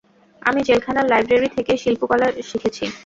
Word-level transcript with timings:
আমি 0.41 0.59
জেলখানার 0.67 1.09
লাইব্রেরি 1.11 1.49
থেকে 1.55 1.73
শিল্পকলা 1.77 2.27
শিখেছি। 2.49 2.85